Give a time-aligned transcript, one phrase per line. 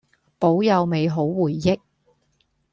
[0.39, 1.79] 保有美好回憶